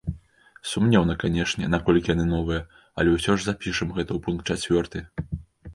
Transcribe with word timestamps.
Сумнеўна, 0.69 1.13
канешне, 1.23 1.69
наколькі 1.75 2.13
яны 2.15 2.25
новыя, 2.33 2.65
але 3.03 3.09
ўсё 3.19 3.31
ж 3.37 3.51
запішам 3.51 3.89
гэта 4.01 4.09
ў 4.13 4.19
пункт 4.25 4.43
чацвёрты. 4.55 4.99